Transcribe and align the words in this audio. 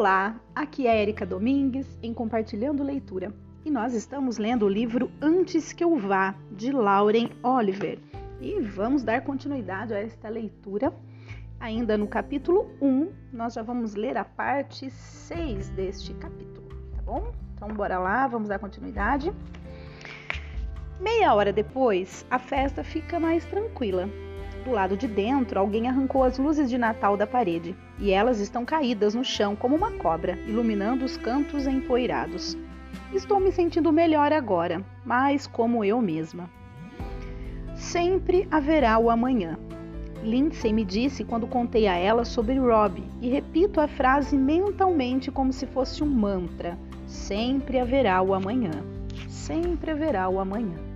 Olá, 0.00 0.40
aqui 0.54 0.86
é 0.86 1.02
Erika 1.02 1.26
Domingues 1.26 1.86
em 2.02 2.14
Compartilhando 2.14 2.82
Leitura 2.82 3.34
e 3.66 3.70
nós 3.70 3.92
estamos 3.92 4.38
lendo 4.38 4.64
o 4.64 4.68
livro 4.68 5.10
Antes 5.20 5.74
que 5.74 5.84
eu 5.84 5.94
vá, 5.98 6.34
de 6.50 6.72
Lauren 6.72 7.28
Oliver. 7.42 7.98
E 8.40 8.62
vamos 8.62 9.02
dar 9.02 9.20
continuidade 9.20 9.92
a 9.92 9.98
esta 9.98 10.30
leitura. 10.30 10.90
Ainda 11.60 11.98
no 11.98 12.06
capítulo 12.06 12.70
1, 12.80 13.12
nós 13.30 13.52
já 13.52 13.62
vamos 13.62 13.94
ler 13.94 14.16
a 14.16 14.24
parte 14.24 14.88
6 14.88 15.68
deste 15.68 16.14
capítulo, 16.14 16.66
tá 16.96 17.02
bom? 17.02 17.30
Então 17.54 17.68
bora 17.68 17.98
lá, 17.98 18.26
vamos 18.26 18.48
dar 18.48 18.58
continuidade. 18.58 19.30
Meia 20.98 21.34
hora 21.34 21.52
depois, 21.52 22.24
a 22.30 22.38
festa 22.38 22.82
fica 22.82 23.20
mais 23.20 23.44
tranquila 23.44 24.08
do 24.60 24.70
lado 24.70 24.96
de 24.96 25.06
dentro, 25.06 25.58
alguém 25.58 25.88
arrancou 25.88 26.22
as 26.22 26.38
luzes 26.38 26.68
de 26.68 26.78
Natal 26.78 27.16
da 27.16 27.26
parede 27.26 27.74
e 27.98 28.10
elas 28.10 28.40
estão 28.40 28.64
caídas 28.64 29.14
no 29.14 29.24
chão 29.24 29.56
como 29.56 29.76
uma 29.76 29.92
cobra, 29.92 30.38
iluminando 30.46 31.04
os 31.04 31.16
cantos 31.16 31.66
empoeirados. 31.66 32.56
Estou 33.12 33.40
me 33.40 33.50
sentindo 33.50 33.92
melhor 33.92 34.32
agora, 34.32 34.84
mas 35.04 35.46
como 35.46 35.84
eu 35.84 36.00
mesma. 36.00 36.48
Sempre 37.74 38.46
haverá 38.50 38.98
o 38.98 39.10
amanhã. 39.10 39.58
Lindsay 40.22 40.72
me 40.72 40.84
disse 40.84 41.24
quando 41.24 41.46
contei 41.46 41.86
a 41.86 41.96
ela 41.96 42.24
sobre 42.24 42.58
Rob 42.58 43.02
e 43.22 43.28
repito 43.28 43.80
a 43.80 43.88
frase 43.88 44.36
mentalmente 44.36 45.30
como 45.30 45.52
se 45.52 45.66
fosse 45.66 46.04
um 46.04 46.06
mantra: 46.06 46.78
Sempre 47.06 47.78
haverá 47.78 48.20
o 48.20 48.34
amanhã. 48.34 48.72
Sempre 49.28 49.92
haverá 49.92 50.28
o 50.28 50.38
amanhã. 50.38 50.89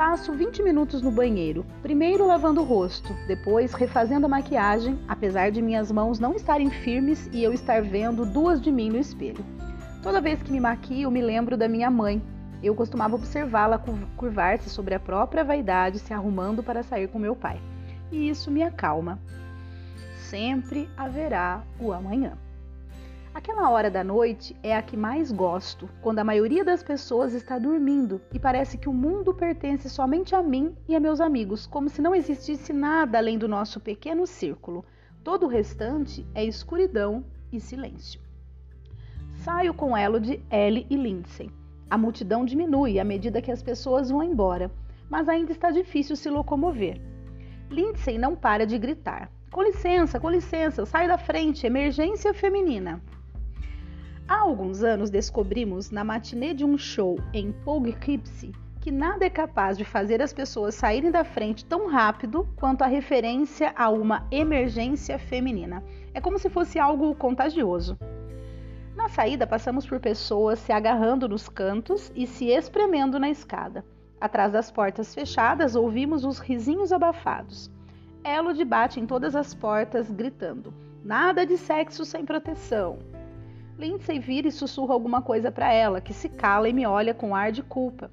Passo 0.00 0.32
20 0.32 0.62
minutos 0.62 1.02
no 1.02 1.10
banheiro, 1.10 1.62
primeiro 1.82 2.26
lavando 2.26 2.62
o 2.62 2.64
rosto, 2.64 3.14
depois 3.26 3.74
refazendo 3.74 4.24
a 4.24 4.30
maquiagem, 4.30 4.98
apesar 5.06 5.50
de 5.50 5.60
minhas 5.60 5.92
mãos 5.92 6.18
não 6.18 6.34
estarem 6.34 6.70
firmes 6.70 7.28
e 7.34 7.42
eu 7.44 7.52
estar 7.52 7.82
vendo 7.82 8.24
duas 8.24 8.62
de 8.62 8.72
mim 8.72 8.88
no 8.88 8.96
espelho. 8.96 9.44
Toda 10.02 10.18
vez 10.22 10.42
que 10.42 10.50
me 10.50 10.58
maquio, 10.58 11.10
me 11.10 11.20
lembro 11.20 11.54
da 11.54 11.68
minha 11.68 11.90
mãe. 11.90 12.22
Eu 12.62 12.74
costumava 12.74 13.14
observá-la 13.14 13.78
curvar-se 14.16 14.70
sobre 14.70 14.94
a 14.94 14.98
própria 14.98 15.44
vaidade, 15.44 15.98
se 15.98 16.14
arrumando 16.14 16.62
para 16.62 16.82
sair 16.82 17.08
com 17.08 17.18
meu 17.18 17.36
pai. 17.36 17.60
E 18.10 18.30
isso 18.30 18.50
me 18.50 18.62
acalma. 18.62 19.18
Sempre 20.16 20.88
haverá 20.96 21.62
o 21.78 21.92
amanhã. 21.92 22.38
Aquela 23.32 23.70
hora 23.70 23.88
da 23.88 24.02
noite 24.02 24.56
é 24.60 24.76
a 24.76 24.82
que 24.82 24.96
mais 24.96 25.30
gosto, 25.30 25.88
quando 26.02 26.18
a 26.18 26.24
maioria 26.24 26.64
das 26.64 26.82
pessoas 26.82 27.32
está 27.32 27.60
dormindo 27.60 28.20
e 28.32 28.40
parece 28.40 28.76
que 28.76 28.88
o 28.88 28.92
mundo 28.92 29.32
pertence 29.32 29.88
somente 29.88 30.34
a 30.34 30.42
mim 30.42 30.76
e 30.88 30.96
a 30.96 31.00
meus 31.00 31.20
amigos, 31.20 31.64
como 31.64 31.88
se 31.88 32.02
não 32.02 32.12
existisse 32.12 32.72
nada 32.72 33.18
além 33.18 33.38
do 33.38 33.46
nosso 33.46 33.78
pequeno 33.78 34.26
círculo. 34.26 34.84
Todo 35.22 35.46
o 35.46 35.48
restante 35.48 36.26
é 36.34 36.44
escuridão 36.44 37.24
e 37.52 37.60
silêncio. 37.60 38.20
Saio 39.44 39.72
com 39.72 39.96
Elodie, 39.96 40.44
Ellie 40.50 40.86
e 40.90 40.96
Lindsay. 40.96 41.50
A 41.88 41.96
multidão 41.96 42.44
diminui 42.44 42.98
à 42.98 43.04
medida 43.04 43.40
que 43.40 43.52
as 43.52 43.62
pessoas 43.62 44.10
vão 44.10 44.24
embora, 44.24 44.72
mas 45.08 45.28
ainda 45.28 45.52
está 45.52 45.70
difícil 45.70 46.16
se 46.16 46.28
locomover. 46.28 47.00
Lindsay 47.70 48.18
não 48.18 48.34
para 48.34 48.66
de 48.66 48.76
gritar: 48.76 49.30
Com 49.52 49.62
licença, 49.62 50.18
com 50.18 50.28
licença, 50.28 50.84
sai 50.84 51.06
da 51.06 51.16
frente, 51.16 51.64
emergência 51.64 52.34
feminina. 52.34 53.00
Há 54.30 54.42
alguns 54.42 54.84
anos 54.84 55.10
descobrimos 55.10 55.90
na 55.90 56.04
matinê 56.04 56.54
de 56.54 56.64
um 56.64 56.78
show 56.78 57.18
em 57.34 57.50
Poughkeepsie 57.50 58.52
que 58.80 58.92
nada 58.92 59.24
é 59.24 59.28
capaz 59.28 59.76
de 59.76 59.84
fazer 59.84 60.22
as 60.22 60.32
pessoas 60.32 60.76
saírem 60.76 61.10
da 61.10 61.24
frente 61.24 61.64
tão 61.64 61.88
rápido 61.88 62.48
quanto 62.54 62.82
a 62.82 62.86
referência 62.86 63.72
a 63.74 63.90
uma 63.90 64.28
emergência 64.30 65.18
feminina. 65.18 65.82
É 66.14 66.20
como 66.20 66.38
se 66.38 66.48
fosse 66.48 66.78
algo 66.78 67.12
contagioso. 67.16 67.98
Na 68.94 69.08
saída, 69.08 69.48
passamos 69.48 69.84
por 69.84 69.98
pessoas 69.98 70.60
se 70.60 70.70
agarrando 70.70 71.28
nos 71.28 71.48
cantos 71.48 72.12
e 72.14 72.24
se 72.24 72.50
espremendo 72.50 73.18
na 73.18 73.30
escada. 73.30 73.84
Atrás 74.20 74.52
das 74.52 74.70
portas 74.70 75.12
fechadas, 75.12 75.74
ouvimos 75.74 76.24
os 76.24 76.38
risinhos 76.38 76.92
abafados. 76.92 77.68
Elodie 78.24 78.64
bate 78.64 79.00
em 79.00 79.06
todas 79.06 79.34
as 79.34 79.52
portas, 79.54 80.08
gritando: 80.08 80.72
Nada 81.04 81.44
de 81.44 81.58
sexo 81.58 82.04
sem 82.04 82.24
proteção! 82.24 83.19
Lindsay 83.80 84.18
vira 84.18 84.46
e 84.46 84.52
sussurra 84.52 84.92
alguma 84.92 85.22
coisa 85.22 85.50
para 85.50 85.72
ela, 85.72 86.02
que 86.02 86.12
se 86.12 86.28
cala 86.28 86.68
e 86.68 86.72
me 86.72 86.86
olha 86.86 87.14
com 87.14 87.34
ar 87.34 87.50
de 87.50 87.62
culpa. 87.62 88.10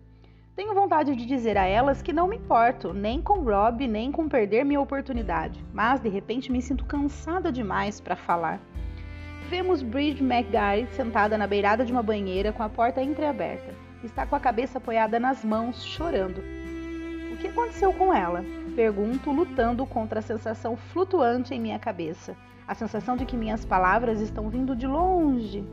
Tenho 0.55 0.73
vontade 0.73 1.13
de 1.13 1.25
dizer 1.25 1.57
a 1.57 1.65
elas 1.65 2.01
que 2.01 2.13
não 2.13 2.25
me 2.25 2.37
importo, 2.37 2.93
nem 2.93 3.21
com 3.21 3.41
Rob, 3.41 3.85
nem 3.85 4.09
com 4.09 4.29
perder 4.29 4.63
minha 4.63 4.79
oportunidade, 4.79 5.61
mas 5.73 5.99
de 5.99 6.07
repente 6.07 6.49
me 6.53 6.61
sinto 6.61 6.85
cansada 6.85 7.51
demais 7.51 7.99
para 7.99 8.15
falar. 8.15 8.61
Vemos 9.49 9.83
Bridge 9.83 10.23
McGuire 10.23 10.87
sentada 10.93 11.37
na 11.37 11.45
beirada 11.45 11.83
de 11.83 11.91
uma 11.91 12.01
banheira 12.01 12.53
com 12.53 12.63
a 12.63 12.69
porta 12.69 13.03
entreaberta. 13.03 13.75
Está 14.05 14.25
com 14.25 14.37
a 14.37 14.39
cabeça 14.39 14.77
apoiada 14.77 15.19
nas 15.19 15.43
mãos, 15.43 15.83
chorando. 15.83 16.41
O 17.37 17.39
que 17.39 17.47
aconteceu 17.49 17.93
com 17.93 18.11
ela? 18.11 18.43
Pergunto, 18.75 19.31
lutando 19.31 19.85
contra 19.85 20.17
a 20.19 20.23
sensação 20.23 20.75
flutuante 20.75 21.53
em 21.53 21.61
minha 21.61 21.77
cabeça 21.77 22.35
a 22.67 22.75
sensação 22.75 23.15
de 23.15 23.25
que 23.25 23.37
minhas 23.37 23.63
palavras 23.63 24.19
estão 24.19 24.49
vindo 24.49 24.75
de 24.75 24.85
longe. 24.85 25.63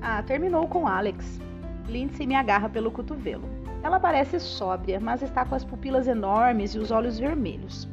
Ah, 0.00 0.22
terminou 0.22 0.66
com 0.66 0.86
Alex. 0.86 1.38
Lindsay 1.86 2.26
me 2.26 2.34
agarra 2.34 2.68
pelo 2.68 2.90
cotovelo. 2.90 3.44
Ela 3.82 4.00
parece 4.00 4.40
sóbria, 4.40 4.98
mas 4.98 5.20
está 5.20 5.44
com 5.44 5.54
as 5.54 5.64
pupilas 5.64 6.08
enormes 6.08 6.74
e 6.74 6.78
os 6.78 6.90
olhos 6.90 7.18
vermelhos. 7.18 7.86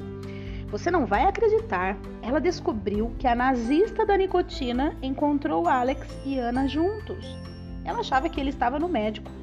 Você 0.67 0.89
não 0.89 1.05
vai 1.05 1.23
acreditar. 1.23 1.97
Ela 2.21 2.39
descobriu 2.39 3.13
que 3.19 3.27
a 3.27 3.35
nazista 3.35 4.05
da 4.05 4.15
nicotina 4.15 4.95
encontrou 5.01 5.67
Alex 5.67 6.07
e 6.23 6.39
Ana 6.39 6.67
juntos. 6.67 7.25
Ela 7.83 7.99
achava 7.99 8.29
que 8.29 8.39
ele 8.39 8.51
estava 8.51 8.79
no 8.79 8.87
médico. 8.87 9.38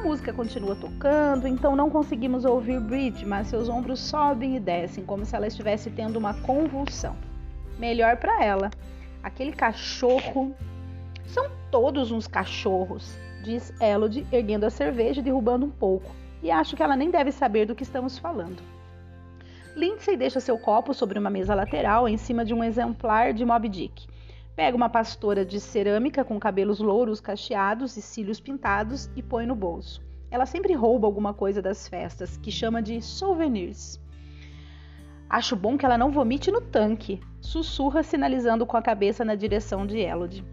A 0.00 0.02
música 0.02 0.32
continua 0.32 0.74
tocando, 0.74 1.46
então 1.46 1.76
não 1.76 1.90
conseguimos 1.90 2.46
ouvir 2.46 2.80
Bridge, 2.80 3.26
mas 3.26 3.48
seus 3.48 3.68
ombros 3.68 4.00
sobem 4.00 4.56
e 4.56 4.58
descem, 4.58 5.04
como 5.04 5.26
se 5.26 5.36
ela 5.36 5.46
estivesse 5.46 5.90
tendo 5.90 6.18
uma 6.18 6.32
convulsão 6.32 7.14
melhor 7.78 8.16
para 8.16 8.42
ela. 8.42 8.70
Aquele 9.22 9.52
cachorro. 9.52 10.56
São 11.26 11.50
todos 11.70 12.10
uns 12.10 12.26
cachorros, 12.26 13.14
diz 13.44 13.74
Elodie, 13.78 14.26
erguendo 14.32 14.64
a 14.64 14.70
cerveja 14.70 15.20
e 15.20 15.22
derrubando 15.22 15.66
um 15.66 15.70
pouco. 15.70 16.10
E 16.42 16.50
acho 16.50 16.74
que 16.74 16.82
ela 16.82 16.96
nem 16.96 17.10
deve 17.10 17.30
saber 17.30 17.66
do 17.66 17.74
que 17.74 17.82
estamos 17.82 18.18
falando. 18.18 18.62
Lindsay 19.76 20.16
deixa 20.16 20.40
seu 20.40 20.56
copo 20.56 20.94
sobre 20.94 21.18
uma 21.18 21.28
mesa 21.28 21.54
lateral 21.54 22.08
em 22.08 22.16
cima 22.16 22.42
de 22.42 22.54
um 22.54 22.64
exemplar 22.64 23.34
de 23.34 23.44
Moby 23.44 23.68
Dick. 23.68 24.06
Pega 24.60 24.76
uma 24.76 24.90
pastora 24.90 25.42
de 25.42 25.58
cerâmica 25.58 26.22
com 26.22 26.38
cabelos 26.38 26.80
louros 26.80 27.18
cacheados 27.18 27.96
e 27.96 28.02
cílios 28.02 28.40
pintados 28.40 29.10
e 29.16 29.22
põe 29.22 29.46
no 29.46 29.54
bolso. 29.54 30.02
Ela 30.30 30.44
sempre 30.44 30.74
rouba 30.74 31.06
alguma 31.06 31.32
coisa 31.32 31.62
das 31.62 31.88
festas, 31.88 32.36
que 32.36 32.52
chama 32.52 32.82
de 32.82 33.00
souvenirs. 33.00 33.98
Acho 35.30 35.56
bom 35.56 35.78
que 35.78 35.86
ela 35.86 35.96
não 35.96 36.10
vomite 36.10 36.50
no 36.50 36.60
tanque, 36.60 37.22
sussurra 37.40 38.02
sinalizando 38.02 38.66
com 38.66 38.76
a 38.76 38.82
cabeça 38.82 39.24
na 39.24 39.34
direção 39.34 39.86
de 39.86 39.96
Elodie. 39.96 40.44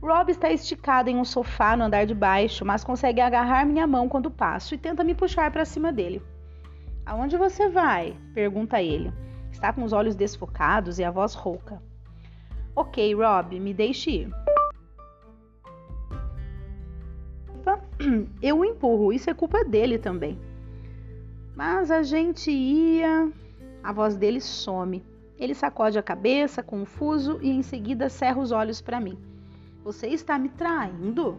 Rob 0.00 0.30
está 0.30 0.50
esticado 0.50 1.10
em 1.10 1.18
um 1.18 1.24
sofá 1.26 1.76
no 1.76 1.84
andar 1.84 2.06
de 2.06 2.14
baixo, 2.14 2.64
mas 2.64 2.82
consegue 2.82 3.20
agarrar 3.20 3.66
minha 3.66 3.86
mão 3.86 4.08
quando 4.08 4.30
passo 4.30 4.74
e 4.74 4.78
tenta 4.78 5.04
me 5.04 5.14
puxar 5.14 5.50
para 5.50 5.66
cima 5.66 5.92
dele. 5.92 6.22
Aonde 7.04 7.36
você 7.36 7.68
vai? 7.68 8.16
pergunta 8.32 8.80
ele. 8.80 9.12
Está 9.52 9.74
com 9.74 9.84
os 9.84 9.92
olhos 9.92 10.16
desfocados 10.16 10.98
e 10.98 11.04
a 11.04 11.10
voz 11.10 11.34
rouca. 11.34 11.89
Ok, 12.74 13.14
Rob, 13.14 13.58
me 13.58 13.74
deixe 13.74 14.10
ir. 14.10 14.30
Eu 18.40 18.58
o 18.58 18.64
empurro, 18.64 19.12
isso 19.12 19.28
é 19.28 19.34
culpa 19.34 19.64
dele 19.64 19.98
também. 19.98 20.38
Mas 21.54 21.90
a 21.90 22.02
gente 22.02 22.50
ia. 22.50 23.30
A 23.82 23.92
voz 23.92 24.16
dele 24.16 24.40
some. 24.40 25.04
Ele 25.38 25.54
sacode 25.54 25.98
a 25.98 26.02
cabeça, 26.02 26.62
confuso, 26.62 27.38
e 27.42 27.50
em 27.50 27.62
seguida 27.62 28.08
cerra 28.08 28.40
os 28.40 28.52
olhos 28.52 28.80
para 28.80 29.00
mim. 29.00 29.18
Você 29.82 30.08
está 30.08 30.38
me 30.38 30.50
traindo? 30.50 31.38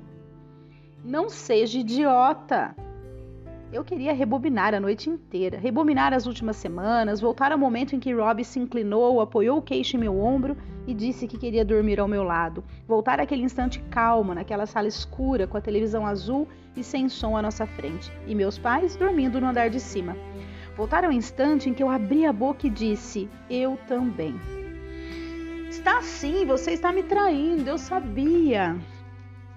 Não 1.04 1.30
seja 1.30 1.80
idiota! 1.80 2.76
Eu 3.72 3.86
queria 3.86 4.12
rebobinar 4.12 4.74
a 4.74 4.82
noite 4.82 5.10
inteira, 5.10 5.58
rebobinar 5.58 6.14
as 6.14 6.26
últimas 6.26 6.58
semanas, 6.58 7.22
voltar 7.22 7.54
ao 7.54 7.58
momento 7.58 7.96
em 7.96 8.02
que 8.02 8.14
Rob 8.14 8.44
se 8.44 8.60
inclinou, 8.60 9.22
apoiou 9.22 9.60
o 9.60 9.62
queixo 9.62 9.96
em 9.96 10.00
meu 10.00 10.20
ombro 10.20 10.58
e 10.86 10.94
disse 10.94 11.26
que 11.26 11.38
queria 11.38 11.64
dormir 11.64 11.98
ao 11.98 12.08
meu 12.08 12.22
lado. 12.22 12.66
Voltar 12.86 13.22
àquele 13.22 13.44
instante 13.44 13.80
calmo, 13.90 14.34
naquela 14.34 14.66
sala 14.66 14.90
escura, 14.90 15.48
com 15.48 15.56
a 15.56 15.62
televisão 15.62 16.06
azul 16.06 16.50
e 16.76 16.84
sem 16.84 17.08
som 17.08 17.38
à 17.38 17.42
nossa 17.42 17.66
frente, 17.66 18.12
e 18.28 18.36
meus 18.36 18.58
pais 18.58 18.98
dormindo 18.98 19.40
no 19.40 19.48
andar 19.48 19.70
de 19.70 19.80
cima. 19.80 20.18
Voltar 20.76 21.06
ao 21.06 21.12
instante 21.12 21.70
em 21.70 21.74
que 21.74 21.82
eu 21.82 21.90
abri 21.90 22.26
a 22.26 22.34
boca 22.34 22.68
e 22.68 22.70
disse: 22.70 23.30
Eu 23.50 23.80
também. 23.88 24.36
Está 25.70 26.02
sim, 26.02 26.46
você 26.46 26.72
está 26.72 26.92
me 26.92 27.04
traindo, 27.04 27.70
eu 27.70 27.78
sabia. 27.78 28.76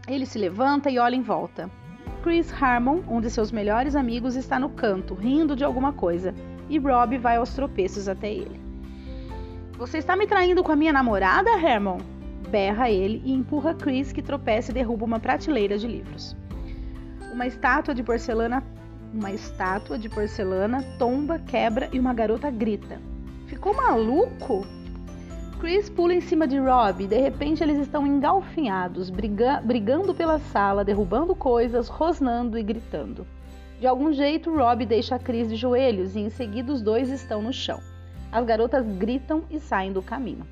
Ele 0.06 0.24
se 0.24 0.38
levanta 0.38 0.88
e 0.88 1.00
olha 1.00 1.16
em 1.16 1.22
volta. 1.22 1.68
Chris 2.24 2.50
Harmon, 2.50 3.02
um 3.06 3.20
de 3.20 3.28
seus 3.28 3.52
melhores 3.52 3.94
amigos, 3.94 4.34
está 4.34 4.58
no 4.58 4.70
canto, 4.70 5.12
rindo 5.12 5.54
de 5.54 5.62
alguma 5.62 5.92
coisa, 5.92 6.34
e 6.70 6.78
Rob 6.78 7.18
vai 7.18 7.36
aos 7.36 7.52
tropeços 7.52 8.08
até 8.08 8.32
ele. 8.32 8.58
Você 9.76 9.98
está 9.98 10.16
me 10.16 10.26
traindo 10.26 10.64
com 10.64 10.72
a 10.72 10.76
minha 10.76 10.90
namorada, 10.90 11.50
Herman? 11.50 11.98
berra 12.48 12.88
ele 12.88 13.20
e 13.26 13.32
empurra 13.34 13.74
Chris, 13.74 14.10
que 14.10 14.22
tropeça 14.22 14.70
e 14.70 14.74
derruba 14.74 15.04
uma 15.04 15.20
prateleira 15.20 15.76
de 15.76 15.86
livros. 15.86 16.34
Uma 17.30 17.46
estátua 17.46 17.94
de 17.94 18.02
porcelana, 18.02 18.64
uma 19.12 19.30
estátua 19.30 19.98
de 19.98 20.08
porcelana 20.08 20.82
tomba, 20.98 21.38
quebra 21.38 21.90
e 21.92 22.00
uma 22.00 22.14
garota 22.14 22.50
grita: 22.50 23.02
"Ficou 23.48 23.76
maluco?" 23.76 24.66
Chris 25.64 25.88
pula 25.88 26.12
em 26.12 26.20
cima 26.20 26.46
de 26.46 26.58
Rob 26.58 27.02
e 27.02 27.06
de 27.06 27.18
repente 27.18 27.62
eles 27.62 27.78
estão 27.78 28.06
engalfinhados, 28.06 29.08
briga 29.08 29.62
brigando 29.64 30.14
pela 30.14 30.38
sala, 30.38 30.84
derrubando 30.84 31.34
coisas, 31.34 31.88
rosnando 31.88 32.58
e 32.58 32.62
gritando. 32.62 33.26
De 33.80 33.86
algum 33.86 34.12
jeito, 34.12 34.54
Rob 34.54 34.84
deixa 34.84 35.18
Chris 35.18 35.48
de 35.48 35.56
joelhos 35.56 36.16
e 36.16 36.20
em 36.20 36.28
seguida 36.28 36.70
os 36.70 36.82
dois 36.82 37.08
estão 37.08 37.40
no 37.40 37.50
chão. 37.50 37.80
As 38.30 38.44
garotas 38.44 38.86
gritam 38.98 39.44
e 39.50 39.58
saem 39.58 39.90
do 39.90 40.02
caminho. 40.02 40.46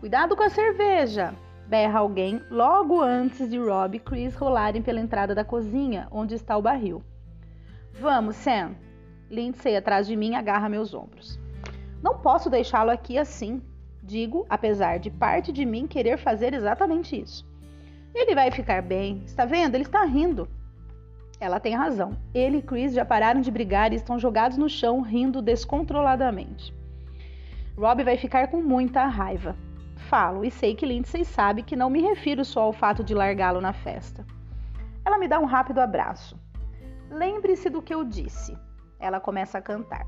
Cuidado 0.00 0.34
com 0.34 0.44
a 0.44 0.48
cerveja! 0.48 1.34
berra 1.68 1.98
alguém 1.98 2.40
logo 2.50 3.02
antes 3.02 3.50
de 3.50 3.58
Rob 3.58 3.96
e 3.96 4.00
Chris 4.00 4.34
rolarem 4.34 4.80
pela 4.80 5.00
entrada 5.00 5.34
da 5.34 5.44
cozinha, 5.44 6.08
onde 6.10 6.34
está 6.36 6.56
o 6.56 6.62
barril. 6.62 7.02
Vamos, 8.00 8.36
Sam! 8.36 8.76
Lindsay 9.30 9.76
atrás 9.76 10.06
de 10.06 10.16
mim 10.16 10.36
agarra 10.36 10.70
meus 10.70 10.94
ombros. 10.94 11.38
Não 12.02 12.16
posso 12.16 12.48
deixá-lo 12.48 12.90
aqui 12.90 13.18
assim, 13.18 13.60
digo, 14.02 14.44
apesar 14.50 14.98
de 14.98 15.10
parte 15.10 15.52
de 15.52 15.64
mim 15.64 15.86
querer 15.86 16.18
fazer 16.18 16.52
exatamente 16.52 17.20
isso. 17.20 17.46
Ele 18.14 18.34
vai 18.34 18.50
ficar 18.50 18.82
bem, 18.82 19.22
está 19.24 19.44
vendo? 19.44 19.74
Ele 19.74 19.84
está 19.84 20.04
rindo. 20.04 20.48
Ela 21.40 21.58
tem 21.58 21.74
razão. 21.74 22.16
Ele 22.34 22.58
e 22.58 22.62
Chris 22.62 22.92
já 22.92 23.04
pararam 23.04 23.40
de 23.40 23.50
brigar 23.50 23.92
e 23.92 23.96
estão 23.96 24.18
jogados 24.18 24.58
no 24.58 24.68
chão, 24.68 25.00
rindo 25.00 25.40
descontroladamente. 25.40 26.74
Rob 27.76 28.04
vai 28.04 28.16
ficar 28.16 28.48
com 28.48 28.62
muita 28.62 29.06
raiva. 29.06 29.56
Falo 30.08 30.44
e 30.44 30.50
sei 30.50 30.74
que 30.74 30.84
Lindsay 30.84 31.24
sabe 31.24 31.62
que 31.62 31.74
não 31.74 31.88
me 31.88 32.02
refiro 32.02 32.44
só 32.44 32.62
ao 32.62 32.72
fato 32.72 33.02
de 33.02 33.14
largá-lo 33.14 33.60
na 33.60 33.72
festa. 33.72 34.26
Ela 35.04 35.18
me 35.18 35.26
dá 35.26 35.40
um 35.40 35.46
rápido 35.46 35.78
abraço. 35.78 36.38
Lembre-se 37.10 37.70
do 37.70 37.82
que 37.82 37.94
eu 37.94 38.04
disse. 38.04 38.56
Ela 39.00 39.18
começa 39.18 39.58
a 39.58 39.62
cantar. 39.62 40.06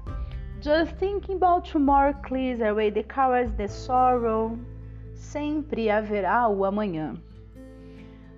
Just 0.64 0.96
thinking 0.96 1.36
about 1.36 1.70
tomorrow 1.70 2.14
clears 2.22 2.62
away 2.62 2.90
the 2.90 3.02
cowards, 3.02 3.52
the 3.54 3.68
sorrow. 3.68 4.58
Sempre 5.12 5.90
haverá 5.90 6.48
o 6.48 6.64
amanhã. 6.64 7.20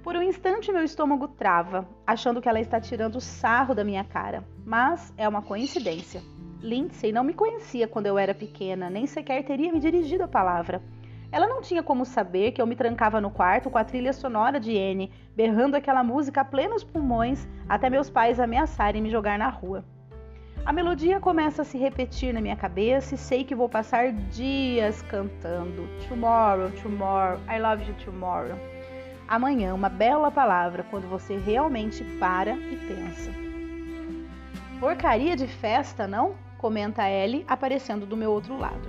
Por 0.02 0.16
um 0.16 0.22
instante 0.22 0.72
meu 0.72 0.82
estômago 0.82 1.28
trava, 1.28 1.86
achando 2.04 2.42
que 2.42 2.48
ela 2.48 2.58
está 2.58 2.80
tirando 2.80 3.20
sarro 3.20 3.76
da 3.76 3.84
minha 3.84 4.02
cara. 4.02 4.42
Mas 4.64 5.14
é 5.16 5.28
uma 5.28 5.40
coincidência. 5.40 6.20
Lindsay 6.60 7.12
não 7.12 7.22
me 7.22 7.32
conhecia 7.32 7.86
quando 7.86 8.06
eu 8.06 8.18
era 8.18 8.34
pequena, 8.34 8.90
nem 8.90 9.06
sequer 9.06 9.44
teria 9.44 9.72
me 9.72 9.78
dirigido 9.78 10.24
a 10.24 10.28
palavra. 10.28 10.82
Ela 11.30 11.46
não 11.46 11.62
tinha 11.62 11.80
como 11.80 12.04
saber 12.04 12.50
que 12.50 12.60
eu 12.60 12.66
me 12.66 12.74
trancava 12.74 13.20
no 13.20 13.30
quarto 13.30 13.70
com 13.70 13.78
a 13.78 13.84
trilha 13.84 14.12
sonora 14.12 14.58
de 14.58 14.76
Anne, 14.76 15.12
berrando 15.36 15.76
aquela 15.76 16.02
música 16.02 16.40
a 16.40 16.44
plenos 16.44 16.82
pulmões 16.82 17.46
até 17.68 17.88
meus 17.88 18.10
pais 18.10 18.40
ameaçarem 18.40 19.00
me 19.00 19.10
jogar 19.10 19.38
na 19.38 19.48
rua. 19.48 19.84
A 20.66 20.72
melodia 20.72 21.20
começa 21.20 21.62
a 21.62 21.64
se 21.64 21.78
repetir 21.78 22.34
na 22.34 22.40
minha 22.40 22.56
cabeça 22.56 23.14
e 23.14 23.18
sei 23.18 23.44
que 23.44 23.54
vou 23.54 23.68
passar 23.68 24.12
dias 24.12 25.00
cantando. 25.02 25.88
Tomorrow, 26.08 26.72
tomorrow, 26.82 27.38
I 27.48 27.60
love 27.60 27.88
you 27.88 27.94
tomorrow. 28.04 28.58
Amanhã, 29.28 29.72
uma 29.72 29.88
bela 29.88 30.28
palavra 30.28 30.82
quando 30.90 31.08
você 31.08 31.36
realmente 31.36 32.02
para 32.18 32.56
e 32.56 32.76
pensa. 32.78 33.30
Porcaria 34.80 35.36
de 35.36 35.46
festa, 35.46 36.08
não? 36.08 36.34
Comenta 36.58 37.08
Ellie, 37.08 37.44
aparecendo 37.46 38.04
do 38.04 38.16
meu 38.16 38.32
outro 38.32 38.58
lado. 38.58 38.88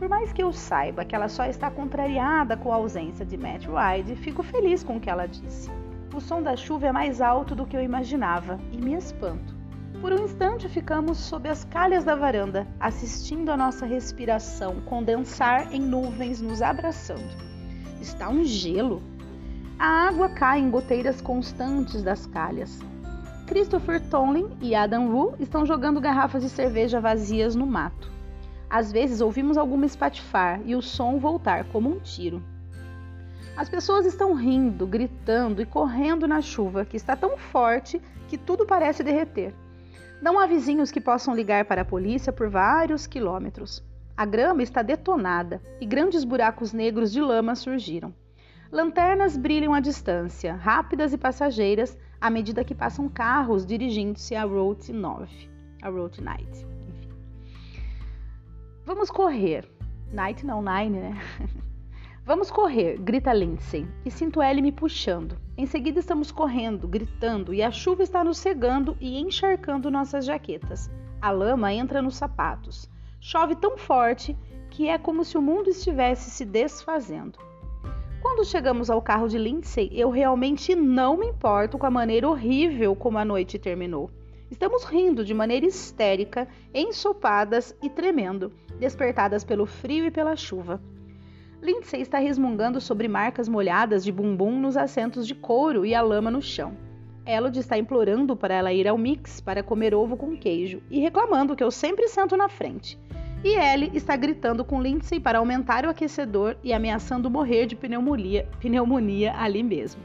Por 0.00 0.08
mais 0.08 0.32
que 0.32 0.42
eu 0.42 0.52
saiba 0.52 1.04
que 1.04 1.14
ela 1.14 1.28
só 1.28 1.44
está 1.44 1.70
contrariada 1.70 2.56
com 2.56 2.72
a 2.72 2.76
ausência 2.76 3.24
de 3.24 3.36
Matt 3.36 3.66
Ryde, 3.66 4.16
fico 4.16 4.42
feliz 4.42 4.82
com 4.82 4.96
o 4.96 5.00
que 5.00 5.08
ela 5.08 5.26
disse. 5.26 5.70
O 6.12 6.20
som 6.20 6.42
da 6.42 6.56
chuva 6.56 6.88
é 6.88 6.92
mais 6.92 7.20
alto 7.20 7.54
do 7.54 7.64
que 7.64 7.76
eu 7.76 7.82
imaginava 7.84 8.58
e 8.72 8.78
me 8.78 8.94
espanto. 8.94 9.59
Por 10.00 10.14
um 10.14 10.24
instante 10.24 10.66
ficamos 10.66 11.18
sob 11.18 11.46
as 11.46 11.62
calhas 11.62 12.04
da 12.04 12.14
varanda, 12.14 12.66
assistindo 12.80 13.50
a 13.50 13.56
nossa 13.56 13.84
respiração 13.84 14.80
condensar 14.86 15.74
em 15.74 15.80
nuvens 15.80 16.40
nos 16.40 16.62
abraçando. 16.62 17.36
Está 18.00 18.30
um 18.30 18.42
gelo. 18.42 19.02
A 19.78 20.08
água 20.08 20.30
cai 20.30 20.58
em 20.58 20.70
goteiras 20.70 21.20
constantes 21.20 22.02
das 22.02 22.26
calhas. 22.26 22.80
Christopher 23.46 24.00
Tomlin 24.08 24.48
e 24.62 24.74
Adam 24.74 25.10
Wu 25.10 25.34
estão 25.38 25.66
jogando 25.66 26.00
garrafas 26.00 26.42
de 26.42 26.48
cerveja 26.48 26.98
vazias 26.98 27.54
no 27.54 27.66
mato. 27.66 28.10
Às 28.70 28.90
vezes 28.90 29.20
ouvimos 29.20 29.58
alguma 29.58 29.84
espatifar 29.84 30.62
e 30.64 30.74
o 30.74 30.80
som 30.80 31.18
voltar 31.18 31.64
como 31.64 31.90
um 31.90 31.98
tiro. 31.98 32.42
As 33.54 33.68
pessoas 33.68 34.06
estão 34.06 34.32
rindo, 34.32 34.86
gritando 34.86 35.60
e 35.60 35.66
correndo 35.66 36.26
na 36.26 36.40
chuva, 36.40 36.86
que 36.86 36.96
está 36.96 37.14
tão 37.14 37.36
forte 37.36 38.00
que 38.28 38.38
tudo 38.38 38.64
parece 38.64 39.02
derreter. 39.02 39.52
Não 40.20 40.38
há 40.38 40.46
vizinhos 40.46 40.90
que 40.90 41.00
possam 41.00 41.34
ligar 41.34 41.64
para 41.64 41.80
a 41.80 41.84
polícia 41.84 42.30
por 42.30 42.50
vários 42.50 43.06
quilômetros. 43.06 43.82
A 44.14 44.26
grama 44.26 44.62
está 44.62 44.82
detonada 44.82 45.62
e 45.80 45.86
grandes 45.86 46.24
buracos 46.24 46.74
negros 46.74 47.10
de 47.10 47.22
lama 47.22 47.54
surgiram. 47.54 48.14
Lanternas 48.70 49.34
brilham 49.36 49.72
à 49.72 49.80
distância, 49.80 50.54
rápidas 50.54 51.14
e 51.14 51.18
passageiras, 51.18 51.96
à 52.20 52.28
medida 52.28 52.62
que 52.62 52.74
passam 52.74 53.08
carros 53.08 53.64
dirigindo-se 53.64 54.34
à 54.36 54.44
Route 54.44 54.92
9, 54.92 55.50
a 55.80 55.88
Route 55.88 56.22
Night. 56.22 56.66
Enfim. 56.86 57.08
Vamos 58.84 59.10
correr. 59.10 59.66
Night 60.12 60.44
não, 60.44 60.62
Nine, 60.62 61.00
né? 61.00 61.20
Vamos 62.30 62.48
correr, 62.48 62.96
grita 62.96 63.32
Lindsay, 63.32 63.84
e 64.06 64.10
sinto 64.10 64.40
Ellie 64.40 64.62
me 64.62 64.70
puxando. 64.70 65.36
Em 65.58 65.66
seguida 65.66 65.98
estamos 65.98 66.30
correndo, 66.30 66.86
gritando, 66.86 67.52
e 67.52 67.60
a 67.60 67.72
chuva 67.72 68.04
está 68.04 68.22
nos 68.22 68.38
cegando 68.38 68.96
e 69.00 69.18
encharcando 69.18 69.90
nossas 69.90 70.26
jaquetas. 70.26 70.88
A 71.20 71.32
lama 71.32 71.74
entra 71.74 72.00
nos 72.00 72.14
sapatos. 72.14 72.88
Chove 73.20 73.56
tão 73.56 73.76
forte 73.76 74.36
que 74.70 74.88
é 74.88 74.96
como 74.96 75.24
se 75.24 75.36
o 75.36 75.42
mundo 75.42 75.70
estivesse 75.70 76.30
se 76.30 76.44
desfazendo. 76.44 77.36
Quando 78.22 78.44
chegamos 78.44 78.90
ao 78.90 79.02
carro 79.02 79.26
de 79.26 79.36
Lindsay, 79.36 79.90
eu 79.92 80.08
realmente 80.08 80.76
não 80.76 81.16
me 81.16 81.26
importo 81.26 81.78
com 81.78 81.86
a 81.86 81.90
maneira 81.90 82.28
horrível 82.28 82.94
como 82.94 83.18
a 83.18 83.24
noite 83.24 83.58
terminou. 83.58 84.08
Estamos 84.48 84.84
rindo 84.84 85.24
de 85.24 85.34
maneira 85.34 85.66
histérica, 85.66 86.46
ensopadas 86.72 87.76
e 87.82 87.90
tremendo, 87.90 88.52
despertadas 88.78 89.42
pelo 89.42 89.66
frio 89.66 90.04
e 90.04 90.12
pela 90.12 90.36
chuva. 90.36 90.80
Lindsay 91.62 92.00
está 92.00 92.18
resmungando 92.18 92.80
sobre 92.80 93.06
marcas 93.06 93.46
molhadas 93.46 94.02
de 94.02 94.10
bumbum 94.10 94.58
nos 94.58 94.78
assentos 94.78 95.26
de 95.26 95.34
couro 95.34 95.84
e 95.84 95.94
a 95.94 96.00
lama 96.00 96.30
no 96.30 96.40
chão. 96.40 96.72
Elodie 97.26 97.60
está 97.60 97.76
implorando 97.76 98.34
para 98.34 98.54
ela 98.54 98.72
ir 98.72 98.88
ao 98.88 98.96
mix 98.96 99.42
para 99.42 99.62
comer 99.62 99.94
ovo 99.94 100.16
com 100.16 100.34
queijo 100.34 100.80
e 100.90 101.00
reclamando 101.00 101.54
que 101.54 101.62
eu 101.62 101.70
sempre 101.70 102.08
sento 102.08 102.34
na 102.34 102.48
frente. 102.48 102.98
E 103.44 103.56
Ellie 103.56 103.90
está 103.94 104.16
gritando 104.16 104.64
com 104.64 104.80
Lindsay 104.80 105.20
para 105.20 105.38
aumentar 105.38 105.84
o 105.84 105.90
aquecedor 105.90 106.56
e 106.64 106.72
ameaçando 106.72 107.30
morrer 107.30 107.66
de 107.66 107.76
pneumonia, 107.76 108.48
pneumonia 108.58 109.34
ali 109.36 109.62
mesmo. 109.62 110.00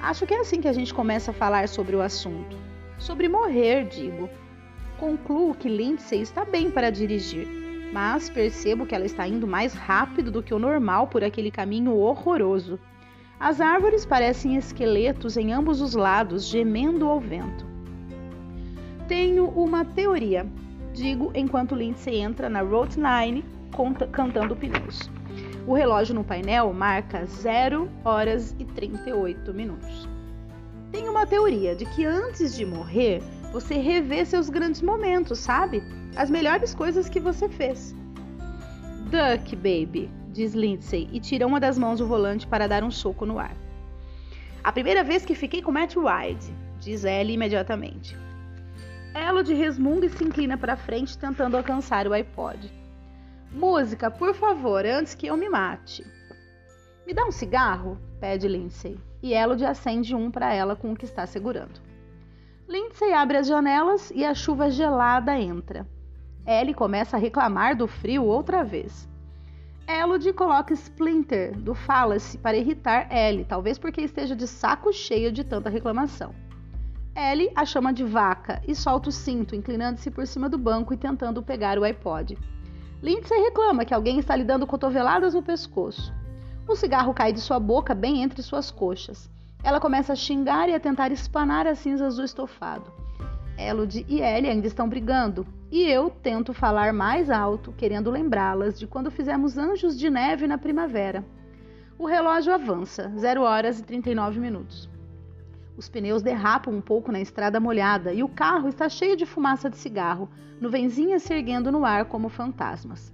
Acho 0.00 0.26
que 0.26 0.32
é 0.32 0.40
assim 0.40 0.62
que 0.62 0.68
a 0.68 0.72
gente 0.72 0.94
começa 0.94 1.30
a 1.30 1.34
falar 1.34 1.68
sobre 1.68 1.94
o 1.94 2.00
assunto. 2.00 2.56
Sobre 2.98 3.28
morrer, 3.28 3.84
digo. 3.84 4.30
Concluo 4.98 5.54
que 5.54 5.68
Lindsay 5.68 6.22
está 6.22 6.44
bem 6.44 6.70
para 6.70 6.90
dirigir 6.90 7.63
mas 7.94 8.28
percebo 8.28 8.84
que 8.84 8.92
ela 8.92 9.06
está 9.06 9.28
indo 9.28 9.46
mais 9.46 9.72
rápido 9.72 10.28
do 10.28 10.42
que 10.42 10.52
o 10.52 10.58
normal 10.58 11.06
por 11.06 11.22
aquele 11.22 11.48
caminho 11.48 11.96
horroroso. 11.96 12.76
As 13.38 13.60
árvores 13.60 14.04
parecem 14.04 14.56
esqueletos 14.56 15.36
em 15.36 15.52
ambos 15.52 15.80
os 15.80 15.94
lados, 15.94 16.44
gemendo 16.44 17.06
ao 17.06 17.20
vento. 17.20 17.64
Tenho 19.06 19.46
uma 19.46 19.84
teoria, 19.84 20.44
digo 20.92 21.30
enquanto 21.36 21.76
Lindsay 21.76 22.16
entra 22.16 22.50
na 22.50 22.62
Route 22.62 22.98
9 22.98 23.44
cantando 24.10 24.56
pneus. 24.56 25.08
O 25.64 25.72
relógio 25.72 26.16
no 26.16 26.24
painel 26.24 26.72
marca 26.72 27.24
0 27.24 27.88
horas 28.04 28.56
e 28.58 28.64
38 28.64 29.54
minutos. 29.54 30.08
Tenho 30.90 31.12
uma 31.12 31.26
teoria 31.26 31.76
de 31.76 31.84
que 31.86 32.04
antes 32.04 32.56
de 32.56 32.66
morrer, 32.66 33.22
você 33.52 33.74
revê 33.74 34.24
seus 34.24 34.50
grandes 34.50 34.82
momentos, 34.82 35.38
sabe? 35.38 35.80
As 36.16 36.30
melhores 36.30 36.74
coisas 36.74 37.08
que 37.08 37.20
você 37.20 37.48
fez. 37.48 37.94
Duck, 39.10 39.54
baby, 39.56 40.10
diz 40.30 40.54
Lindsay 40.54 41.08
e 41.12 41.20
tira 41.20 41.46
uma 41.46 41.60
das 41.60 41.78
mãos 41.78 41.98
do 41.98 42.06
volante 42.06 42.46
para 42.46 42.66
dar 42.66 42.82
um 42.82 42.90
soco 42.90 43.26
no 43.26 43.38
ar. 43.38 43.56
A 44.62 44.72
primeira 44.72 45.04
vez 45.04 45.24
que 45.24 45.34
fiquei 45.34 45.60
com 45.60 45.70
Matt 45.70 45.96
Wide, 45.96 46.52
diz 46.80 47.04
Ellie 47.04 47.34
imediatamente. 47.34 48.16
Elodie 49.14 49.54
resmunga 49.54 50.06
e 50.06 50.10
se 50.10 50.24
inclina 50.24 50.58
para 50.58 50.76
frente 50.76 51.16
tentando 51.16 51.56
alcançar 51.56 52.08
o 52.08 52.12
iPod. 52.12 52.72
Música, 53.52 54.10
por 54.10 54.34
favor, 54.34 54.84
antes 54.84 55.14
que 55.14 55.28
eu 55.28 55.36
me 55.36 55.48
mate. 55.48 56.04
Me 57.06 57.14
dá 57.14 57.24
um 57.24 57.30
cigarro? 57.30 57.98
pede 58.18 58.48
Lindsay, 58.48 58.98
e 59.22 59.34
Elodie 59.34 59.66
acende 59.66 60.14
um 60.14 60.30
para 60.30 60.52
ela 60.52 60.74
com 60.74 60.92
o 60.92 60.96
que 60.96 61.04
está 61.04 61.26
segurando. 61.26 61.80
Lindsay 62.66 63.12
abre 63.12 63.36
as 63.36 63.46
janelas 63.46 64.10
e 64.10 64.24
a 64.24 64.34
chuva 64.34 64.70
gelada 64.70 65.38
entra. 65.38 65.86
Ellie 66.46 66.74
começa 66.74 67.16
a 67.16 67.20
reclamar 67.20 67.76
do 67.76 67.86
frio 67.86 68.24
outra 68.24 68.62
vez. 68.62 69.08
Elodie 69.86 70.32
coloca 70.32 70.72
Splinter 70.72 71.58
do 71.58 71.74
Fallacy 71.74 72.38
para 72.38 72.56
irritar 72.56 73.08
Ellie, 73.10 73.44
talvez 73.44 73.78
porque 73.78 74.00
esteja 74.00 74.34
de 74.34 74.46
saco 74.46 74.92
cheio 74.92 75.30
de 75.30 75.44
tanta 75.44 75.68
reclamação. 75.68 76.34
Ellie 77.16 77.50
a 77.54 77.64
chama 77.64 77.92
de 77.92 78.02
vaca 78.02 78.62
e 78.66 78.74
solta 78.74 79.08
o 79.08 79.12
cinto, 79.12 79.54
inclinando-se 79.54 80.10
por 80.10 80.26
cima 80.26 80.48
do 80.48 80.58
banco 80.58 80.92
e 80.92 80.96
tentando 80.96 81.42
pegar 81.42 81.78
o 81.78 81.84
iPod. 81.84 82.36
Lindsay 83.02 83.38
reclama 83.38 83.84
que 83.84 83.94
alguém 83.94 84.18
está 84.18 84.34
lhe 84.34 84.44
dando 84.44 84.66
cotoveladas 84.66 85.34
no 85.34 85.42
pescoço. 85.42 86.12
O 86.66 86.74
cigarro 86.74 87.12
cai 87.12 87.32
de 87.32 87.40
sua 87.40 87.60
boca 87.60 87.94
bem 87.94 88.22
entre 88.22 88.42
suas 88.42 88.70
coxas. 88.70 89.30
Ela 89.62 89.78
começa 89.78 90.14
a 90.14 90.16
xingar 90.16 90.68
e 90.68 90.74
a 90.74 90.80
tentar 90.80 91.12
espanar 91.12 91.66
as 91.66 91.78
cinzas 91.78 92.16
do 92.16 92.24
estofado. 92.24 92.90
Elodie 93.58 94.04
e 94.08 94.20
Ellie 94.20 94.50
ainda 94.50 94.66
estão 94.66 94.88
brigando, 94.88 95.46
e 95.74 95.90
eu 95.90 96.08
tento 96.08 96.54
falar 96.54 96.92
mais 96.92 97.28
alto, 97.28 97.72
querendo 97.72 98.08
lembrá-las 98.08 98.78
de 98.78 98.86
quando 98.86 99.10
fizemos 99.10 99.58
anjos 99.58 99.98
de 99.98 100.08
neve 100.08 100.46
na 100.46 100.56
primavera. 100.56 101.24
O 101.98 102.06
relógio 102.06 102.54
avança, 102.54 103.12
0 103.16 103.42
horas 103.42 103.80
e 103.80 103.82
39 103.82 104.38
minutos. 104.38 104.88
Os 105.76 105.88
pneus 105.88 106.22
derrapam 106.22 106.72
um 106.72 106.80
pouco 106.80 107.10
na 107.10 107.20
estrada 107.20 107.58
molhada 107.58 108.12
e 108.12 108.22
o 108.22 108.28
carro 108.28 108.68
está 108.68 108.88
cheio 108.88 109.16
de 109.16 109.26
fumaça 109.26 109.68
de 109.68 109.76
cigarro, 109.76 110.30
nuvenzinhas 110.60 111.24
se 111.24 111.34
erguendo 111.34 111.72
no 111.72 111.84
ar 111.84 112.04
como 112.04 112.28
fantasmas. 112.28 113.12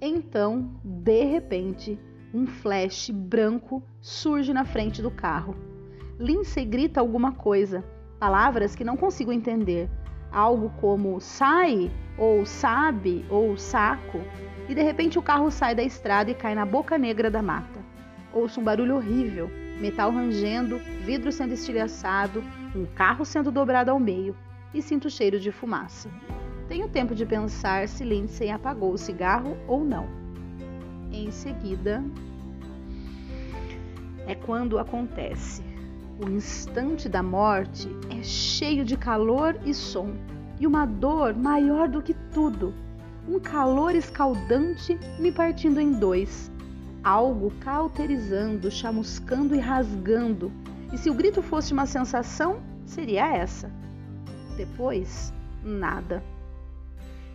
Então, 0.00 0.70
de 0.82 1.24
repente, 1.24 2.00
um 2.32 2.46
flash 2.46 3.10
branco 3.10 3.82
surge 4.00 4.54
na 4.54 4.64
frente 4.64 5.02
do 5.02 5.10
carro. 5.10 5.54
Lindsay 6.18 6.64
grita 6.64 7.00
alguma 7.00 7.32
coisa 7.32 7.84
palavras 8.22 8.76
que 8.76 8.84
não 8.84 8.96
consigo 8.96 9.32
entender. 9.32 9.90
Algo 10.32 10.70
como 10.80 11.20
sai, 11.20 11.90
ou 12.16 12.46
sabe, 12.46 13.24
ou 13.28 13.56
saco, 13.56 14.20
e 14.68 14.74
de 14.74 14.82
repente 14.82 15.18
o 15.18 15.22
carro 15.22 15.50
sai 15.50 15.74
da 15.74 15.82
estrada 15.82 16.30
e 16.30 16.34
cai 16.34 16.54
na 16.54 16.64
boca 16.64 16.96
negra 16.96 17.30
da 17.30 17.42
mata. 17.42 17.80
Ouço 18.32 18.60
um 18.60 18.64
barulho 18.64 18.96
horrível, 18.96 19.50
metal 19.78 20.10
rangendo, 20.10 20.78
vidro 21.04 21.30
sendo 21.30 21.52
estilhaçado, 21.52 22.42
um 22.74 22.86
carro 22.86 23.24
sendo 23.24 23.50
dobrado 23.50 23.90
ao 23.90 24.00
meio, 24.00 24.34
e 24.72 24.80
sinto 24.80 25.10
cheiro 25.10 25.38
de 25.38 25.52
fumaça. 25.52 26.08
Tenho 26.68 26.88
tempo 26.88 27.14
de 27.14 27.26
pensar 27.26 27.86
se 27.86 28.02
Lindsay 28.02 28.50
apagou 28.50 28.92
o 28.92 28.98
cigarro 28.98 29.56
ou 29.68 29.84
não. 29.84 30.08
Em 31.12 31.30
seguida, 31.30 32.02
é 34.26 34.34
quando 34.34 34.78
acontece. 34.78 35.71
O 36.22 36.30
instante 36.30 37.08
da 37.08 37.20
morte 37.20 37.88
é 38.08 38.22
cheio 38.22 38.84
de 38.84 38.96
calor 38.96 39.58
e 39.66 39.74
som, 39.74 40.14
e 40.60 40.68
uma 40.68 40.86
dor 40.86 41.34
maior 41.34 41.88
do 41.88 42.00
que 42.00 42.14
tudo. 42.32 42.72
Um 43.28 43.40
calor 43.40 43.92
escaldante 43.96 44.96
me 45.18 45.32
partindo 45.32 45.80
em 45.80 45.90
dois, 45.90 46.48
algo 47.02 47.52
cauterizando, 47.58 48.70
chamuscando 48.70 49.52
e 49.56 49.58
rasgando. 49.58 50.52
E 50.92 50.96
se 50.96 51.10
o 51.10 51.14
grito 51.14 51.42
fosse 51.42 51.72
uma 51.72 51.86
sensação, 51.86 52.62
seria 52.86 53.26
essa. 53.26 53.68
Depois, 54.56 55.34
nada. 55.64 56.22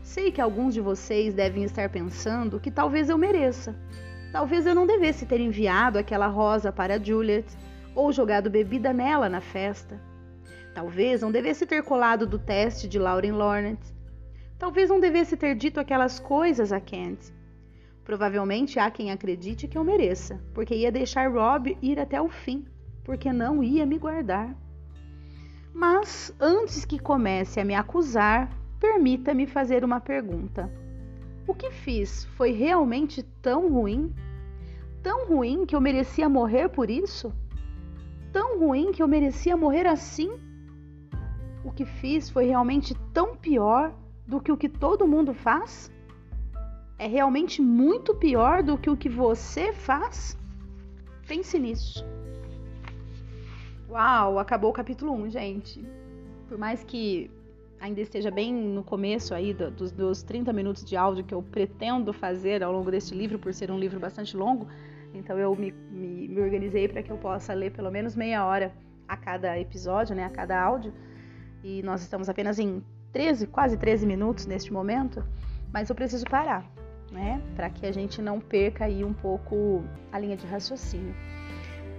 Sei 0.02 0.32
que 0.32 0.40
alguns 0.40 0.74
de 0.74 0.80
vocês 0.80 1.34
devem 1.34 1.66
estar 1.66 1.90
pensando 1.90 2.58
que 2.58 2.72
talvez 2.72 3.10
eu 3.10 3.18
mereça. 3.18 3.76
Talvez 4.32 4.66
eu 4.66 4.74
não 4.74 4.88
devesse 4.88 5.26
ter 5.26 5.42
enviado 5.42 6.00
aquela 6.00 6.28
rosa 6.28 6.72
para 6.72 7.04
Juliet 7.04 7.46
ou 7.98 8.12
jogado 8.12 8.48
bebida 8.48 8.94
nela 8.94 9.28
na 9.28 9.42
festa. 9.42 10.00
Talvez 10.72 11.22
não 11.22 11.32
devesse 11.32 11.66
ter 11.66 11.82
colado 11.82 12.28
do 12.28 12.38
teste 12.38 12.88
de 12.88 13.00
Lauren 13.00 13.32
Lawrence. 13.32 13.92
Talvez 14.60 14.88
não 14.88 15.00
devesse 15.00 15.36
ter 15.36 15.56
dito 15.56 15.80
aquelas 15.80 16.20
coisas 16.20 16.72
a 16.72 16.80
Kent. 16.80 17.34
Provavelmente 18.04 18.78
há 18.78 18.92
quem 18.92 19.10
acredite 19.10 19.68
que 19.68 19.76
eu 19.76 19.84
mereça, 19.84 20.40
porque 20.54 20.76
ia 20.76 20.92
deixar 20.92 21.32
Rob 21.32 21.76
ir 21.82 22.00
até 22.00 22.22
o 22.22 22.30
fim, 22.30 22.68
porque 23.04 23.34
não 23.34 23.64
ia 23.64 23.84
me 23.84 23.98
guardar. 23.98 24.56
Mas 25.74 26.32
antes 26.40 26.86
que 26.86 27.00
comece 27.00 27.60
a 27.60 27.66
me 27.66 27.74
acusar, 27.74 28.48
permita-me 28.80 29.48
fazer 29.48 29.84
uma 29.84 30.00
pergunta. 30.00 30.72
O 31.48 31.54
que 31.56 31.72
fiz 31.72 32.26
foi 32.36 32.52
realmente 32.52 33.24
tão 33.42 33.68
ruim? 33.74 34.14
Tão 35.02 35.26
ruim 35.26 35.66
que 35.66 35.76
eu 35.76 35.82
merecia 35.82 36.30
morrer 36.30 36.70
por 36.70 36.92
isso? 36.92 37.34
Tão 38.38 38.60
ruim 38.60 38.92
que 38.92 39.02
eu 39.02 39.08
merecia 39.08 39.58
morrer 39.58 39.88
assim? 39.88 40.30
O 41.66 41.72
que 41.72 41.86
fiz 41.86 42.30
foi 42.30 42.46
realmente 42.46 42.94
tão 43.12 43.36
pior 43.36 43.92
do 44.28 44.40
que 44.40 44.52
o 44.52 44.58
que 44.58 44.70
todo 44.70 45.08
mundo 45.08 45.34
faz? 45.34 45.92
É 47.00 47.08
realmente 47.08 47.64
muito 47.64 48.14
pior 48.14 48.62
do 48.62 48.78
que 48.78 48.92
o 48.92 48.96
que 48.96 49.10
você 49.10 49.74
faz? 49.74 50.38
Pense 51.28 51.58
nisso. 51.58 52.06
Uau, 53.90 54.38
acabou 54.38 54.70
o 54.70 54.74
capítulo 54.74 55.14
1, 55.14 55.32
gente. 55.32 55.84
Por 56.48 56.60
mais 56.60 56.84
que 56.84 57.32
ainda 57.80 58.02
esteja 58.02 58.30
bem 58.30 58.54
no 58.54 58.84
começo 58.84 59.34
aí 59.34 59.52
dos, 59.52 59.92
dos 59.92 60.22
30 60.22 60.54
minutos 60.54 60.86
de 60.86 60.96
áudio 60.96 61.24
que 61.24 61.34
eu 61.34 61.42
pretendo 61.42 62.14
fazer 62.14 62.62
ao 62.62 62.72
longo 62.72 62.92
deste 62.92 63.16
livro, 63.16 63.40
por 63.40 63.52
ser 63.52 63.72
um 63.72 63.80
livro 63.80 64.00
bastante 64.00 64.38
longo, 64.38 64.68
então 65.14 65.38
eu 65.38 65.56
me, 65.56 65.72
me, 65.92 66.28
me 66.28 66.42
organizei 66.42 66.88
para 66.88 67.02
que 67.02 67.12
eu 67.12 67.18
possa 67.18 67.54
ler 67.54 67.72
pelo 67.72 67.92
menos 67.92 68.16
meia 68.16 68.46
hora 68.46 68.72
a 69.08 69.16
cada 69.16 69.58
episódio, 69.60 70.16
né, 70.16 70.26
a 70.26 70.30
cada 70.30 70.60
áudio. 70.60 70.94
E 71.64 71.82
nós 71.84 72.02
estamos 72.02 72.30
apenas 72.30 72.60
em 72.60 72.84
13, 73.12 73.48
quase 73.48 73.78
13 73.78 74.06
minutos 74.06 74.46
neste 74.46 74.72
momento, 74.72 75.24
mas 75.74 75.90
eu 75.90 75.96
preciso 75.96 76.26
parar, 76.26 76.66
né, 77.12 77.42
para 77.56 77.70
que 77.70 77.86
a 77.86 77.92
gente 77.92 78.22
não 78.22 78.40
perca 78.40 78.86
aí 78.86 79.04
um 79.04 79.14
pouco 79.14 79.84
a 80.12 80.20
linha 80.20 80.38
de 80.38 80.46
raciocínio. 80.46 81.16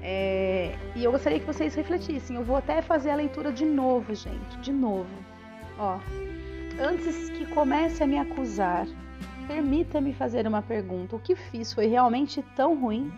É, 0.00 0.76
e 0.94 1.02
eu 1.02 1.10
gostaria 1.10 1.40
que 1.40 1.46
vocês 1.46 1.74
refletissem. 1.74 2.36
Eu 2.36 2.44
vou 2.44 2.56
até 2.56 2.80
fazer 2.80 3.10
a 3.10 3.16
leitura 3.16 3.52
de 3.52 3.64
novo, 3.64 4.14
gente, 4.14 4.58
de 4.60 4.72
novo. 4.72 5.10
Ó, 5.76 5.98
antes 6.80 7.30
que 7.30 7.46
comece 7.46 8.02
a 8.02 8.06
me 8.06 8.16
acusar 8.16 8.86
Permita-me 9.48 10.12
fazer 10.12 10.46
uma 10.46 10.60
pergunta: 10.60 11.16
o 11.16 11.18
que 11.18 11.34
fiz 11.34 11.72
foi 11.72 11.86
realmente 11.86 12.42
tão 12.54 12.78
ruim? 12.78 13.10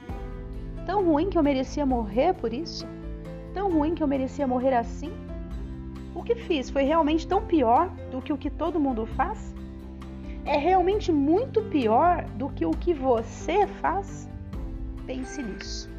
Tão 0.86 1.04
ruim 1.04 1.28
que 1.28 1.36
eu 1.36 1.42
merecia 1.42 1.84
morrer 1.84 2.32
por 2.34 2.54
isso? 2.54 2.86
Tão 3.52 3.68
ruim 3.68 3.94
que 3.96 4.02
eu 4.02 4.06
merecia 4.06 4.46
morrer 4.46 4.74
assim? 4.74 5.12
O 6.14 6.22
que 6.22 6.36
fiz 6.36 6.70
foi 6.70 6.84
realmente 6.84 7.26
tão 7.26 7.44
pior 7.44 7.90
do 8.12 8.22
que 8.22 8.32
o 8.32 8.38
que 8.38 8.48
todo 8.48 8.78
mundo 8.78 9.06
faz? 9.06 9.52
É 10.44 10.56
realmente 10.56 11.10
muito 11.10 11.62
pior 11.62 12.24
do 12.36 12.48
que 12.48 12.64
o 12.64 12.70
que 12.70 12.94
você 12.94 13.66
faz? 13.66 14.28
Pense 15.06 15.42
nisso. 15.42 15.90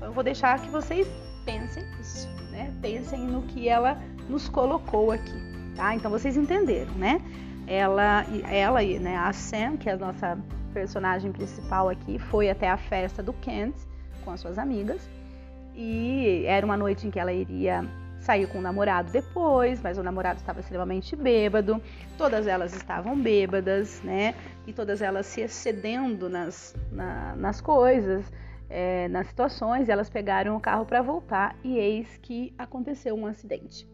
Eu 0.00 0.12
vou 0.12 0.22
deixar 0.22 0.60
que 0.60 0.68
vocês 0.68 1.08
pensem 1.46 1.82
nisso, 1.96 2.28
né? 2.50 2.72
Pensem 2.82 3.20
no 3.20 3.42
que 3.42 3.68
ela 3.68 3.98
nos 4.28 4.48
colocou 4.48 5.10
aqui, 5.10 5.40
tá? 5.74 5.94
Então 5.94 6.10
vocês 6.10 6.36
entenderam, 6.36 6.92
né? 6.94 7.20
Ela, 7.66 8.24
ela 8.50 8.82
né, 8.82 9.16
a 9.16 9.32
Sam, 9.32 9.76
que 9.76 9.88
é 9.88 9.92
a 9.92 9.96
nossa 9.96 10.38
personagem 10.72 11.32
principal 11.32 11.88
aqui, 11.88 12.18
foi 12.18 12.50
até 12.50 12.68
a 12.68 12.76
festa 12.76 13.22
do 13.22 13.32
Kent 13.32 13.74
com 14.24 14.30
as 14.30 14.40
suas 14.40 14.58
amigas. 14.58 15.08
E 15.74 16.44
era 16.46 16.64
uma 16.64 16.76
noite 16.76 17.06
em 17.06 17.10
que 17.10 17.18
ela 17.18 17.32
iria 17.32 17.84
sair 18.20 18.46
com 18.46 18.58
o 18.58 18.62
namorado 18.62 19.12
depois, 19.12 19.80
mas 19.82 19.98
o 19.98 20.02
namorado 20.02 20.38
estava 20.38 20.60
extremamente 20.60 21.14
bêbado. 21.14 21.80
Todas 22.16 22.46
elas 22.46 22.74
estavam 22.74 23.20
bêbadas, 23.20 24.00
né? 24.02 24.34
E 24.66 24.72
todas 24.72 25.02
elas 25.02 25.26
se 25.26 25.42
excedendo 25.42 26.28
nas, 26.28 26.74
na, 26.90 27.36
nas 27.36 27.60
coisas, 27.60 28.32
é, 28.70 29.08
nas 29.08 29.26
situações. 29.26 29.88
Elas 29.88 30.08
pegaram 30.08 30.56
o 30.56 30.60
carro 30.60 30.86
para 30.86 31.02
voltar 31.02 31.56
e 31.62 31.76
eis 31.76 32.16
que 32.22 32.54
aconteceu 32.56 33.14
um 33.14 33.26
acidente, 33.26 33.86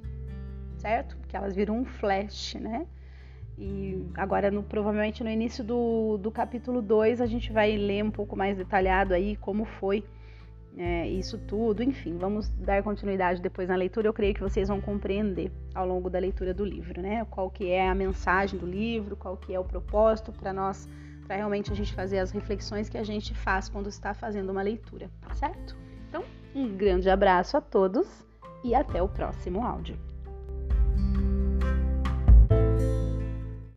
certo? 0.79 1.17
Que 1.27 1.37
elas 1.37 1.57
viram 1.57 1.79
um 1.79 1.85
flash, 1.85 2.55
né? 2.55 2.87
E 3.61 4.07
agora, 4.15 4.51
no, 4.51 4.63
provavelmente 4.63 5.23
no 5.23 5.29
início 5.29 5.63
do, 5.63 6.17
do 6.17 6.31
capítulo 6.31 6.81
2, 6.81 7.21
a 7.21 7.27
gente 7.27 7.53
vai 7.53 7.77
ler 7.77 8.03
um 8.03 8.11
pouco 8.11 8.35
mais 8.35 8.57
detalhado 8.57 9.13
aí 9.13 9.37
como 9.37 9.67
foi 9.67 10.03
é, 10.79 11.07
isso 11.07 11.37
tudo. 11.37 11.83
Enfim, 11.83 12.17
vamos 12.17 12.49
dar 12.49 12.83
continuidade 12.83 13.43
depois 13.43 13.69
na 13.69 13.77
leitura. 13.77 14.09
Eu 14.09 14.15
creio 14.15 14.33
que 14.33 14.41
vocês 14.41 14.69
vão 14.69 14.81
compreender 14.81 15.53
ao 15.75 15.87
longo 15.87 16.09
da 16.09 16.19
leitura 16.19 16.55
do 16.55 16.65
livro, 16.65 17.03
né? 17.03 17.27
Qual 17.27 17.51
que 17.51 17.71
é 17.71 17.87
a 17.87 17.95
mensagem 17.95 18.59
do 18.59 18.67
livro, 18.67 19.15
qual 19.15 19.37
que 19.37 19.55
é 19.55 19.61
o 19.61 19.65
propósito 19.65 20.33
para 20.33 20.55
nós, 20.55 20.89
para 21.27 21.37
realmente 21.37 21.71
a 21.71 21.77
gente 21.77 21.93
fazer 21.93 22.19
as 22.19 22.31
reflexões 22.31 22.89
que 22.89 22.97
a 22.97 23.05
gente 23.05 23.35
faz 23.35 23.69
quando 23.69 23.91
está 23.91 24.15
fazendo 24.15 24.49
uma 24.49 24.63
leitura, 24.63 25.11
certo? 25.35 25.77
Então, 26.09 26.25
um 26.55 26.75
grande 26.75 27.11
abraço 27.11 27.59
a 27.59 27.61
todos 27.61 28.27
e 28.65 28.75
até 28.75 29.03
o 29.03 29.09
próximo 29.09 29.63
áudio. 29.63 30.10